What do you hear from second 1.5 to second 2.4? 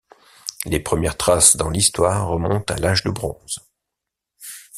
dans l'Histoire